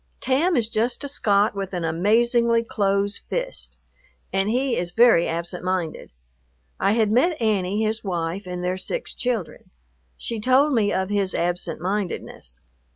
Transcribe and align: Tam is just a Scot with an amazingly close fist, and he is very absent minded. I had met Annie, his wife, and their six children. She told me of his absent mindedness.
Tam 0.19 0.55
is 0.57 0.67
just 0.67 1.03
a 1.03 1.07
Scot 1.07 1.53
with 1.53 1.73
an 1.73 1.85
amazingly 1.85 2.63
close 2.63 3.19
fist, 3.19 3.77
and 4.33 4.49
he 4.49 4.75
is 4.75 4.89
very 4.89 5.27
absent 5.27 5.63
minded. 5.63 6.11
I 6.79 6.93
had 6.93 7.11
met 7.11 7.39
Annie, 7.39 7.83
his 7.83 8.03
wife, 8.03 8.47
and 8.47 8.63
their 8.63 8.79
six 8.79 9.13
children. 9.13 9.69
She 10.17 10.39
told 10.39 10.73
me 10.73 10.91
of 10.91 11.09
his 11.11 11.35
absent 11.35 11.81
mindedness. 11.81 12.61